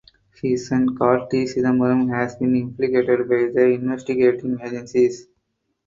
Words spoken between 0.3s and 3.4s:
His son Karti Chidambaram has been implicated